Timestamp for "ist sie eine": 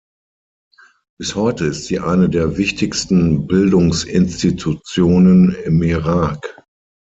1.65-2.27